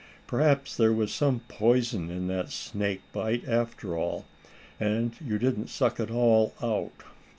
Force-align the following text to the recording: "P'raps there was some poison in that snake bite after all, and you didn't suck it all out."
"P'raps 0.25 0.75
there 0.75 0.91
was 0.91 1.13
some 1.13 1.41
poison 1.41 2.09
in 2.09 2.25
that 2.25 2.49
snake 2.49 3.01
bite 3.13 3.47
after 3.47 3.95
all, 3.95 4.25
and 4.79 5.13
you 5.23 5.37
didn't 5.37 5.67
suck 5.69 5.99
it 5.99 6.09
all 6.09 6.55
out." 6.59 7.03